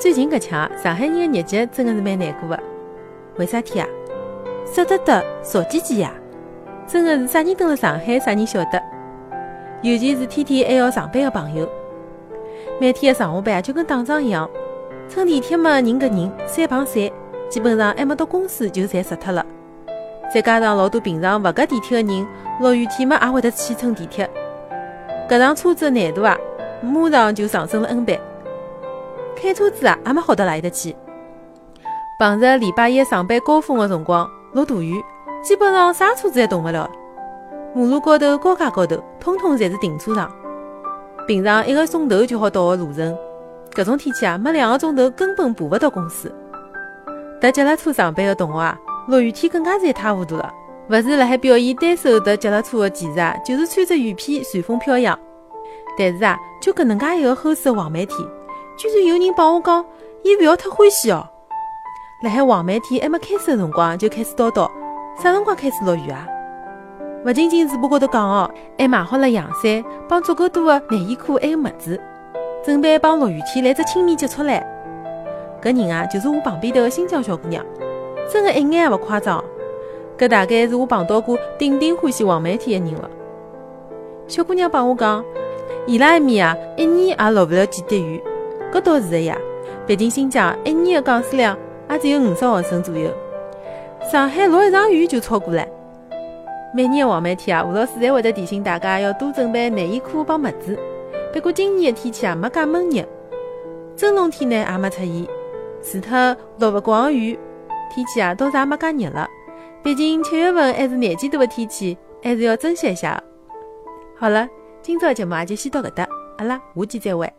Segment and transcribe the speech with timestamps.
[0.00, 2.62] 最近搿腔上海人的日脚真的是蛮难过的。
[3.36, 3.86] 为啥体啊？
[4.64, 6.10] 舍得得，少唧唧呀！
[6.86, 8.82] 真的是啥人蹲辣上海，啥人晓得。
[9.82, 11.68] 尤其是天天还要上班的朋友，
[12.80, 14.48] 每天的上下班就跟打仗一样。
[15.06, 17.10] 乘地铁嘛，人搿人三碰三，
[17.50, 19.44] 基本上还没到公司就侪死脱了。
[20.32, 22.26] 再加上老多平常勿搭地铁的人，
[22.58, 24.26] 落雨天嘛也会得去乘地铁。
[25.28, 26.38] 搿趟车子的难度啊，
[26.80, 28.18] 马上就上升了 N 倍。
[29.36, 30.94] 开车子啊，也没好到哪里搭去。
[32.18, 35.02] 碰着礼拜一上班高峰的辰光，落大雨，
[35.42, 36.90] 基本上啥车子也动勿了。
[37.74, 40.30] 马路高头、高架高头，通通侪是停车场。
[41.26, 43.16] 平常一个钟头就好到的路程。
[43.72, 46.34] 搿种天气啊，没两个钟头根本爬勿到公司。
[47.40, 48.76] 踏脚踏车上班的同学啊，
[49.08, 50.52] 落雨天更加是一塌糊涂了。
[50.90, 55.18] 勿是辣海表演单手踏脚踏车的技术啊，就是穿着雨披随风飘扬。
[55.96, 58.18] 但是啊，就搿能介一个厚实的黄梅天，
[58.80, 59.84] 居然有人帮我讲，
[60.22, 61.28] 伊勿要太欢喜哦。
[62.22, 64.70] 辣海黄梅天还没开始的辰光就开始叨叨，
[65.18, 66.26] 啥辰光开始落雨啊？
[67.26, 72.00] 勿仅仅嘴巴高头讲哦，还买好了阳伞，帮足够多的内衣裤还有袜子。
[72.64, 74.64] 准备帮落雨天来只亲密接触唻。
[75.60, 77.62] 搿人啊，就是我旁边头个新疆小姑娘，
[78.32, 79.44] 真的一眼也勿夸张。
[80.16, 83.10] 搿大概是我碰到过顶顶欢喜黄梅天的人了。
[84.26, 85.22] 小姑娘帮我讲，
[85.86, 88.22] 伊拉埃面啊，一年也落勿了几滴雨。
[88.72, 89.36] 搿倒是的呀，
[89.86, 91.56] 毕竟新疆一年的降水量
[91.90, 93.10] 也只有五十毫升左右。
[94.10, 95.66] 上海落一场雨就超过了。
[96.72, 100.78] 每年的黄梅天啊，吴老师侪会得提醒大家要多准备内衣裤帮袜子。
[101.32, 103.04] 不过今年的天气啊，没介闷热，
[103.96, 105.26] 真冬天呢也没出现，
[105.82, 107.38] 除脱落勿光雨，
[107.92, 109.28] 天气啊倒是也没介热了。
[109.82, 113.20] 毕竟七月份还是廿几度的天气，还是要珍惜一下。
[114.16, 114.48] 好了，
[114.80, 117.32] 今朝节目也就先到搿搭，阿拉下期再会。